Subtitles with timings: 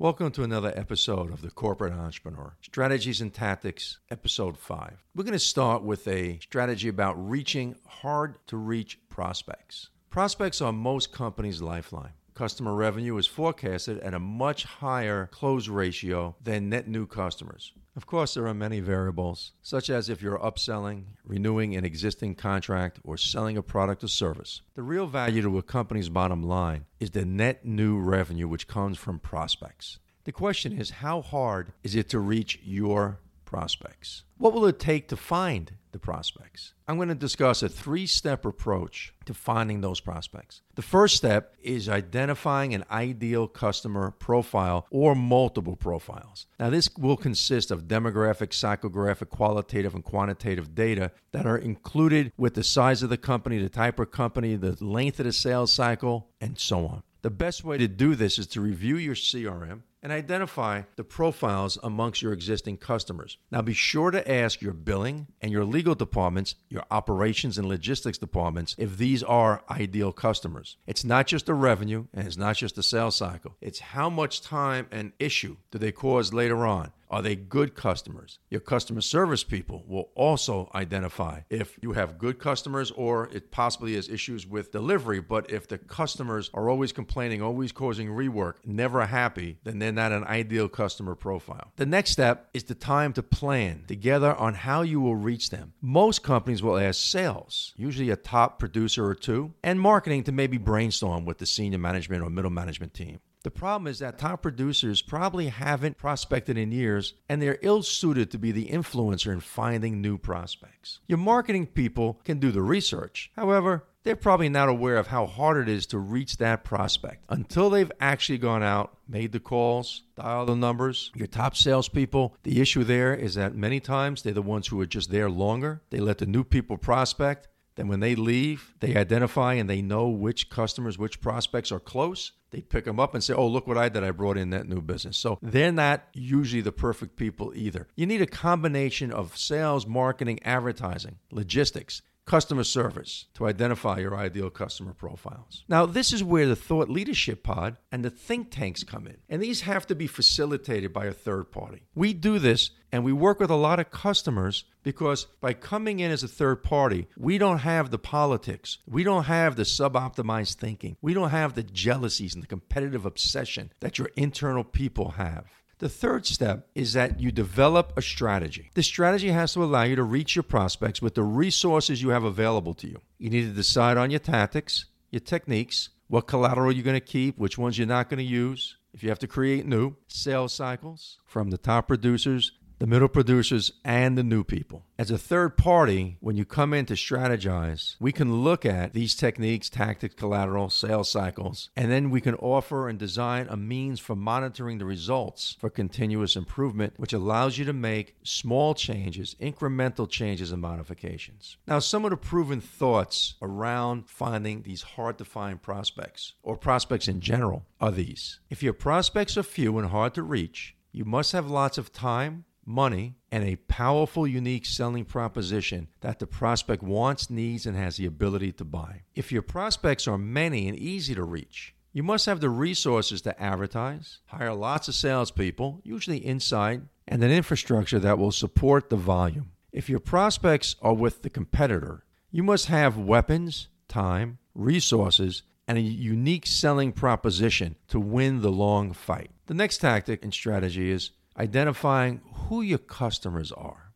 [0.00, 4.96] Welcome to another episode of The Corporate Entrepreneur Strategies and Tactics, Episode 5.
[5.14, 9.90] We're going to start with a strategy about reaching hard to reach prospects.
[10.08, 12.12] Prospects are most companies' lifeline.
[12.32, 17.74] Customer revenue is forecasted at a much higher close ratio than net new customers.
[18.00, 22.98] Of course, there are many variables, such as if you're upselling, renewing an existing contract,
[23.04, 24.62] or selling a product or service.
[24.74, 28.96] The real value to a company's bottom line is the net new revenue which comes
[28.96, 29.98] from prospects.
[30.24, 34.24] The question is how hard is it to reach your prospects?
[34.38, 36.74] What will it take to find the prospects?
[36.88, 40.62] I'm going to discuss a three step approach to finding those prospects.
[40.74, 46.46] The first step is identifying an ideal customer profile or multiple profiles.
[46.58, 52.54] Now, this will consist of demographic, psychographic, qualitative, and quantitative data that are included with
[52.54, 56.28] the size of the company, the type of company, the length of the sales cycle,
[56.40, 57.02] and so on.
[57.22, 61.78] The best way to do this is to review your CRM and identify the profiles
[61.82, 63.38] amongst your existing customers.
[63.50, 68.18] Now, be sure to ask your billing and your legal departments, your operations and logistics
[68.18, 70.76] departments, if these are ideal customers.
[70.86, 74.40] It's not just the revenue and it's not just the sales cycle, it's how much
[74.40, 76.92] time and issue do they cause later on.
[77.10, 78.38] Are they good customers?
[78.50, 83.96] Your customer service people will also identify if you have good customers or it possibly
[83.96, 85.20] has issues with delivery.
[85.20, 90.12] But if the customers are always complaining, always causing rework, never happy, then they're not
[90.12, 91.72] an ideal customer profile.
[91.76, 95.72] The next step is the time to plan together on how you will reach them.
[95.80, 100.58] Most companies will ask sales, usually a top producer or two, and marketing to maybe
[100.58, 103.20] brainstorm with the senior management or middle management team.
[103.42, 108.30] The problem is that top producers probably haven't prospected in years and they're ill suited
[108.30, 111.00] to be the influencer in finding new prospects.
[111.06, 113.30] Your marketing people can do the research.
[113.36, 117.70] However, they're probably not aware of how hard it is to reach that prospect until
[117.70, 121.10] they've actually gone out, made the calls, dialed the numbers.
[121.14, 124.86] Your top salespeople, the issue there is that many times they're the ones who are
[124.86, 125.80] just there longer.
[125.88, 127.48] They let the new people prospect.
[127.76, 132.32] Then when they leave, they identify and they know which customers, which prospects are close
[132.50, 134.04] they pick them up and say, oh, look what I did.
[134.04, 135.16] I brought in that new business.
[135.16, 137.88] So they're not usually the perfect people either.
[137.96, 144.50] You need a combination of sales, marketing, advertising, logistics customer service to identify your ideal
[144.50, 145.64] customer profiles.
[145.68, 149.42] Now, this is where the Thought Leadership Pod and the think tanks come in, and
[149.42, 151.82] these have to be facilitated by a third party.
[151.92, 156.12] We do this and we work with a lot of customers because by coming in
[156.12, 158.78] as a third party, we don't have the politics.
[158.86, 160.96] We don't have the suboptimized thinking.
[161.02, 165.46] We don't have the jealousies and the competitive obsession that your internal people have.
[165.80, 168.70] The third step is that you develop a strategy.
[168.74, 172.22] The strategy has to allow you to reach your prospects with the resources you have
[172.22, 173.00] available to you.
[173.18, 177.38] You need to decide on your tactics, your techniques, what collateral you're going to keep,
[177.38, 178.76] which ones you're not going to use.
[178.92, 183.72] If you have to create new sales cycles from the top producers the middle producers,
[183.84, 184.86] and the new people.
[184.98, 189.14] As a third party, when you come in to strategize, we can look at these
[189.14, 194.16] techniques, tactics, collateral, sales cycles, and then we can offer and design a means for
[194.16, 200.50] monitoring the results for continuous improvement, which allows you to make small changes, incremental changes
[200.50, 201.58] and modifications.
[201.66, 207.08] Now, some of the proven thoughts around finding these hard to find prospects or prospects
[207.08, 208.40] in general are these.
[208.48, 212.46] If your prospects are few and hard to reach, you must have lots of time
[212.64, 218.06] money, and a powerful, unique selling proposition that the prospect wants, needs, and has the
[218.06, 219.02] ability to buy.
[219.14, 223.42] If your prospects are many and easy to reach, you must have the resources to
[223.42, 229.50] advertise, hire lots of salespeople, usually inside, and an infrastructure that will support the volume.
[229.72, 235.80] If your prospects are with the competitor, you must have weapons, time, resources, and a
[235.80, 239.30] unique selling proposition to win the long fight.
[239.46, 243.92] The next tactic and strategy is identifying who your customers are.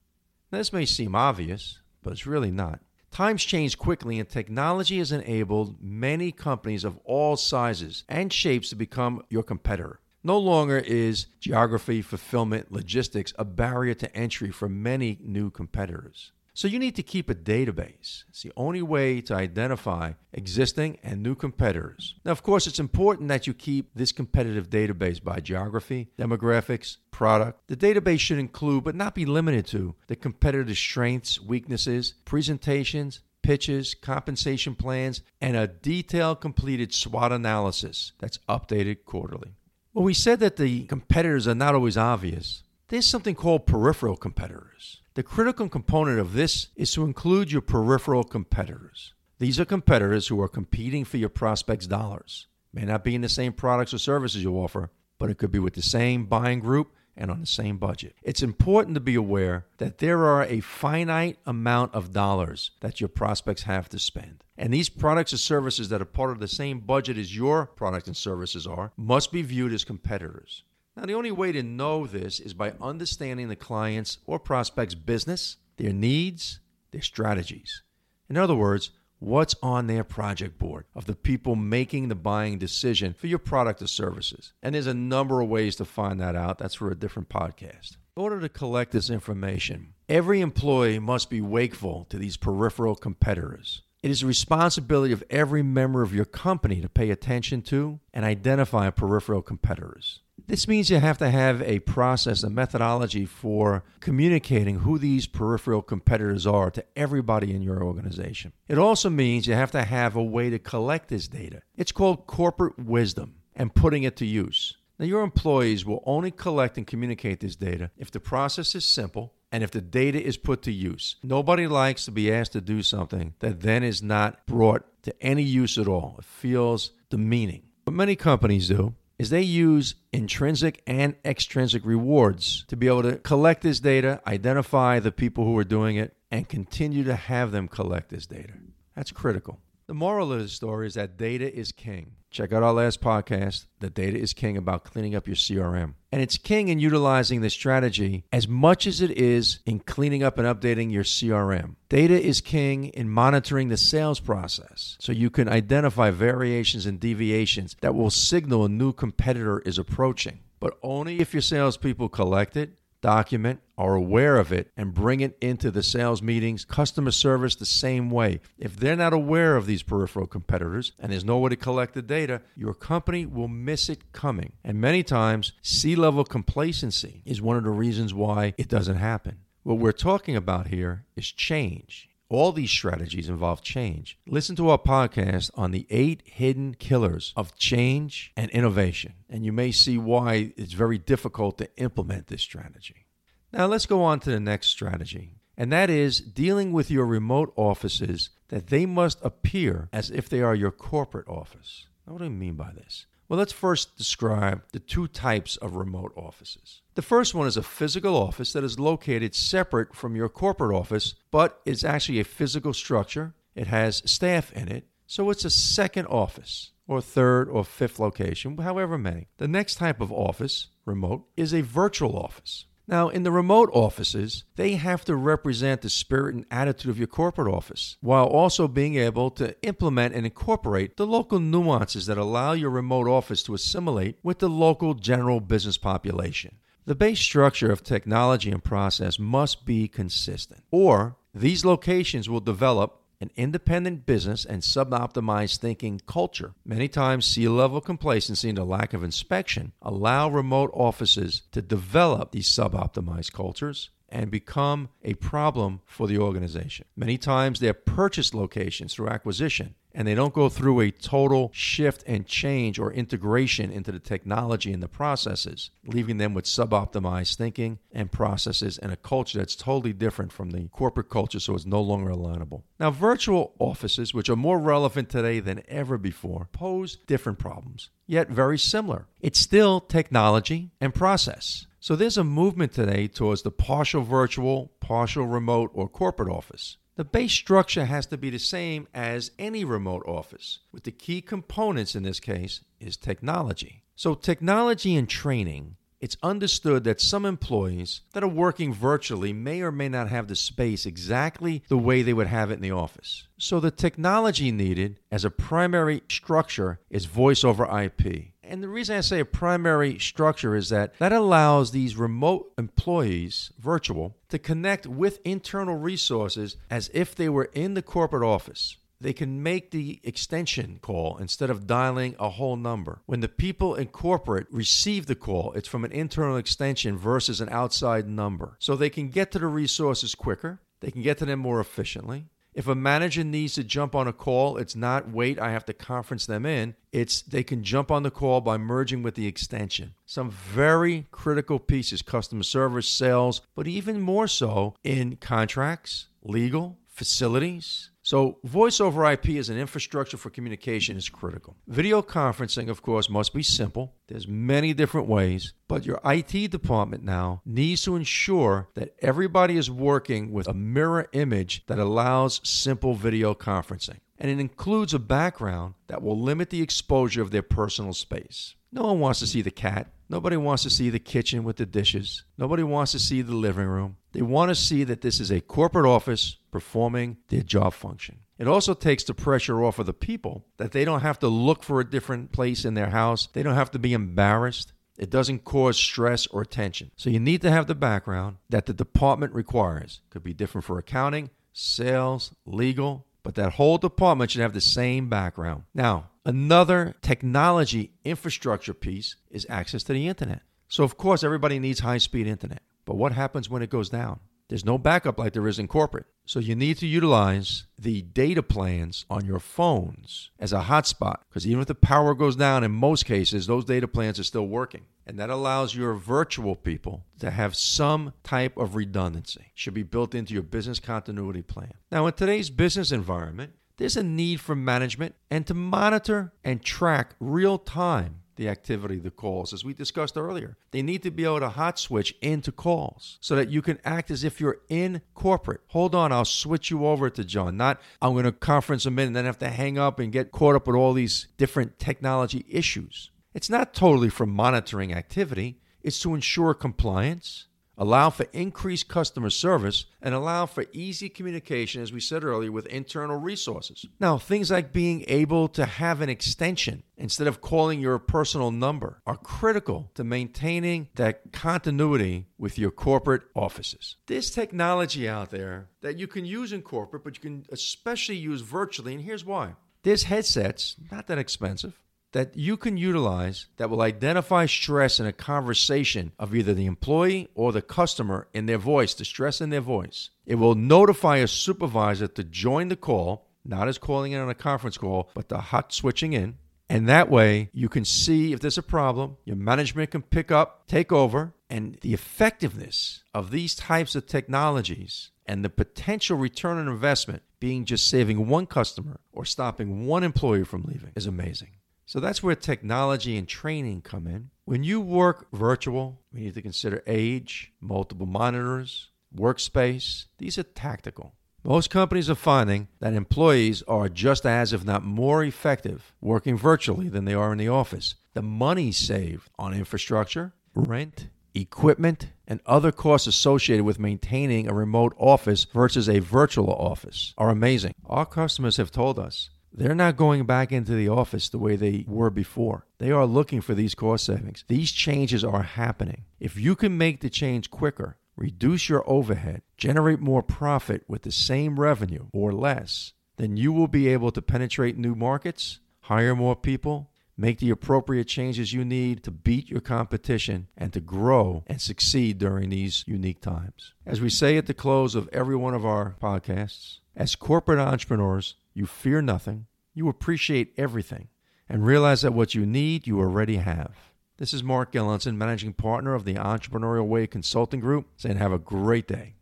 [0.50, 2.80] Now, this may seem obvious, but it's really not.
[3.10, 8.76] Times change quickly, and technology has enabled many companies of all sizes and shapes to
[8.76, 10.00] become your competitor.
[10.24, 16.32] No longer is geography, fulfillment, logistics a barrier to entry for many new competitors.
[16.56, 18.22] So you need to keep a database.
[18.28, 22.14] It's the only way to identify existing and new competitors.
[22.24, 27.66] Now, of course, it's important that you keep this competitive database by geography, demographics, product.
[27.66, 33.94] The database should include, but not be limited to, the competitor's strengths, weaknesses, presentations, pitches,
[33.94, 39.56] compensation plans, and a detailed completed SWOT analysis that's updated quarterly.
[39.92, 42.62] Well, we said that the competitors are not always obvious.
[42.94, 45.00] There's something called peripheral competitors.
[45.14, 49.14] The critical component of this is to include your peripheral competitors.
[49.40, 52.46] These are competitors who are competing for your prospects' dollars.
[52.72, 55.58] May not be in the same products or services you offer, but it could be
[55.58, 58.14] with the same buying group and on the same budget.
[58.22, 63.08] It's important to be aware that there are a finite amount of dollars that your
[63.08, 64.44] prospects have to spend.
[64.56, 68.06] And these products or services that are part of the same budget as your products
[68.06, 70.62] and services are must be viewed as competitors.
[70.96, 75.56] Now, the only way to know this is by understanding the client's or prospect's business,
[75.76, 76.60] their needs,
[76.92, 77.82] their strategies.
[78.28, 83.12] In other words, what's on their project board of the people making the buying decision
[83.12, 84.52] for your product or services.
[84.62, 86.58] And there's a number of ways to find that out.
[86.58, 87.96] That's for a different podcast.
[88.16, 93.82] In order to collect this information, every employee must be wakeful to these peripheral competitors.
[94.04, 98.22] It is the responsibility of every member of your company to pay attention to and
[98.22, 100.20] identify peripheral competitors.
[100.46, 105.80] This means you have to have a process, a methodology for communicating who these peripheral
[105.80, 108.52] competitors are to everybody in your organization.
[108.68, 111.62] It also means you have to have a way to collect this data.
[111.74, 114.76] It's called corporate wisdom and putting it to use.
[114.98, 119.32] Now, your employees will only collect and communicate this data if the process is simple
[119.54, 121.14] and if the data is put to use.
[121.22, 125.44] Nobody likes to be asked to do something that then is not brought to any
[125.44, 126.16] use at all.
[126.18, 127.62] It feels demeaning.
[127.84, 133.18] What many companies do is they use intrinsic and extrinsic rewards to be able to
[133.18, 137.68] collect this data, identify the people who are doing it, and continue to have them
[137.68, 138.54] collect this data.
[138.96, 139.60] That's critical.
[139.86, 142.16] The moral of the story is that data is king.
[142.34, 145.94] Check out our last podcast, The Data is King, about cleaning up your CRM.
[146.10, 150.36] And it's king in utilizing this strategy as much as it is in cleaning up
[150.36, 151.76] and updating your CRM.
[151.88, 157.76] Data is king in monitoring the sales process so you can identify variations and deviations
[157.82, 160.40] that will signal a new competitor is approaching.
[160.58, 162.72] But only if your salespeople collect it
[163.04, 167.66] document, are aware of it, and bring it into the sales meetings, customer service the
[167.66, 168.40] same way.
[168.56, 172.00] If they're not aware of these peripheral competitors and there's no way to collect the
[172.00, 174.52] data, your company will miss it coming.
[174.64, 179.40] And many times, C level complacency is one of the reasons why it doesn't happen.
[179.64, 182.08] What we're talking about here is change.
[182.30, 184.18] All these strategies involve change.
[184.26, 189.52] Listen to our podcast on the eight hidden killers of change and innovation, and you
[189.52, 193.06] may see why it's very difficult to implement this strategy.
[193.52, 197.52] Now, let's go on to the next strategy, and that is dealing with your remote
[197.56, 201.86] offices that they must appear as if they are your corporate office.
[202.06, 203.06] Now, what do I mean by this?
[203.28, 206.80] Well, let's first describe the two types of remote offices.
[206.94, 211.16] The first one is a physical office that is located separate from your corporate office,
[211.32, 213.34] but is actually a physical structure.
[213.56, 218.56] It has staff in it, so it's a second office, or third or fifth location,
[218.58, 219.26] however many.
[219.38, 222.66] The next type of office, remote, is a virtual office.
[222.86, 227.08] Now, in the remote offices, they have to represent the spirit and attitude of your
[227.08, 232.52] corporate office while also being able to implement and incorporate the local nuances that allow
[232.52, 236.58] your remote office to assimilate with the local general business population.
[236.86, 243.00] The base structure of technology and process must be consistent, or these locations will develop
[243.22, 246.52] an independent business and suboptimized thinking culture.
[246.62, 252.32] Many times, C level complacency and a lack of inspection allow remote offices to develop
[252.32, 256.84] these suboptimized cultures and become a problem for the organization.
[256.96, 262.02] Many times, they're purchased locations through acquisition and they don't go through a total shift
[262.06, 267.78] and change or integration into the technology and the processes, leaving them with suboptimized thinking
[267.92, 271.80] and processes and a culture that's totally different from the corporate culture, so it's no
[271.80, 272.62] longer alignable.
[272.80, 278.28] Now, virtual offices, which are more relevant today than ever before, pose different problems, yet
[278.28, 279.06] very similar.
[279.20, 281.66] It's still technology and process.
[281.78, 286.78] So there's a movement today towards the partial virtual, partial remote, or corporate office.
[286.96, 291.20] The base structure has to be the same as any remote office, with the key
[291.20, 293.82] components in this case is technology.
[293.96, 299.72] So, technology and training, it's understood that some employees that are working virtually may or
[299.72, 303.26] may not have the space exactly the way they would have it in the office.
[303.38, 308.33] So, the technology needed as a primary structure is voice over IP.
[308.46, 313.52] And the reason I say a primary structure is that that allows these remote employees,
[313.58, 318.76] virtual, to connect with internal resources as if they were in the corporate office.
[319.00, 323.02] They can make the extension call instead of dialing a whole number.
[323.06, 327.48] When the people in corporate receive the call, it's from an internal extension versus an
[327.50, 328.56] outside number.
[328.60, 332.26] So they can get to the resources quicker, they can get to them more efficiently,
[332.54, 335.72] if a manager needs to jump on a call, it's not wait, I have to
[335.72, 336.76] conference them in.
[336.92, 339.94] It's they can jump on the call by merging with the extension.
[340.06, 347.90] Some very critical pieces customer service, sales, but even more so in contracts, legal, facilities,
[348.04, 351.56] So, voice over IP as an infrastructure for communication is critical.
[351.66, 353.94] Video conferencing, of course, must be simple.
[354.08, 359.70] There's many different ways, but your IT department now needs to ensure that everybody is
[359.70, 364.00] working with a mirror image that allows simple video conferencing.
[364.18, 368.54] And it includes a background that will limit the exposure of their personal space.
[368.70, 369.90] No one wants to see the cat.
[370.08, 372.24] Nobody wants to see the kitchen with the dishes.
[372.36, 373.96] Nobody wants to see the living room.
[374.12, 378.18] They want to see that this is a corporate office performing their job function.
[378.38, 381.62] It also takes the pressure off of the people that they don't have to look
[381.62, 383.28] for a different place in their house.
[383.32, 384.72] They don't have to be embarrassed.
[384.98, 386.90] It doesn't cause stress or tension.
[386.96, 390.00] So you need to have the background that the department requires.
[390.10, 395.08] Could be different for accounting, sales, legal, but that whole department should have the same
[395.08, 395.64] background.
[395.74, 400.42] Now, another technology infrastructure piece is access to the internet.
[400.68, 402.62] So, of course, everybody needs high speed internet.
[402.84, 404.20] But what happens when it goes down?
[404.48, 406.06] There's no backup like there is in corporate.
[406.26, 411.46] So you need to utilize the data plans on your phones as a hotspot because
[411.46, 414.82] even if the power goes down, in most cases, those data plans are still working.
[415.06, 419.52] And that allows your virtual people to have some type of redundancy.
[419.54, 421.74] Should be built into your business continuity plan.
[421.90, 427.14] Now, in today's business environment, there's a need for management and to monitor and track
[427.18, 430.56] real time the activity the calls, as we discussed earlier.
[430.70, 434.10] They need to be able to hot switch into calls so that you can act
[434.10, 435.60] as if you're in corporate.
[435.68, 437.56] Hold on, I'll switch you over to John.
[437.56, 440.32] Not I'm going to conference him in and then have to hang up and get
[440.32, 443.10] caught up with all these different technology issues.
[443.34, 449.86] It's not totally for monitoring activity, it's to ensure compliance allow for increased customer service,
[450.00, 453.86] and allow for easy communication, as we said earlier, with internal resources.
[453.98, 459.00] Now, things like being able to have an extension instead of calling your personal number
[459.06, 463.96] are critical to maintaining that continuity with your corporate offices.
[464.06, 468.40] There's technology out there that you can use in corporate, but you can especially use
[468.40, 469.54] virtually, and here's why.
[469.82, 471.78] There's headsets, not that expensive
[472.14, 477.28] that you can utilize that will identify stress in a conversation of either the employee
[477.34, 480.10] or the customer in their voice, the stress in their voice.
[480.24, 484.34] It will notify a supervisor to join the call, not as calling in on a
[484.34, 486.38] conference call, but the hot switching in.
[486.68, 490.68] And that way, you can see if there's a problem, your management can pick up,
[490.68, 496.68] take over, and the effectiveness of these types of technologies and the potential return on
[496.68, 501.50] investment being just saving one customer or stopping one employee from leaving is amazing.
[501.94, 504.30] So that's where technology and training come in.
[504.46, 510.06] When you work virtual, we need to consider age, multiple monitors, workspace.
[510.18, 511.14] These are tactical.
[511.44, 516.88] Most companies are finding that employees are just as, if not more effective, working virtually
[516.88, 517.94] than they are in the office.
[518.14, 524.96] The money saved on infrastructure, rent, equipment, and other costs associated with maintaining a remote
[524.98, 527.74] office versus a virtual office are amazing.
[527.86, 531.84] Our customers have told us they're not going back into the office the way they
[531.86, 532.66] were before.
[532.78, 534.44] They are looking for these cost savings.
[534.48, 536.04] These changes are happening.
[536.18, 541.12] If you can make the change quicker, reduce your overhead, generate more profit with the
[541.12, 546.34] same revenue or less, then you will be able to penetrate new markets, hire more
[546.34, 551.60] people, make the appropriate changes you need to beat your competition and to grow and
[551.60, 553.72] succeed during these unique times.
[553.86, 558.34] As we say at the close of every one of our podcasts, as corporate entrepreneurs,
[558.54, 561.08] you fear nothing, you appreciate everything,
[561.48, 563.92] and realize that what you need, you already have.
[564.16, 568.38] This is Mark Gillenson, managing partner of the Entrepreneurial Way Consulting Group, saying have a
[568.38, 569.12] great day.